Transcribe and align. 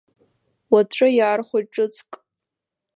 Уаҵәы 0.73 1.07
иаархәоит 1.17 1.67
ҿыцк. 1.73 2.11